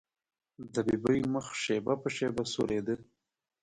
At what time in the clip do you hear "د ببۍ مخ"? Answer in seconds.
0.73-1.47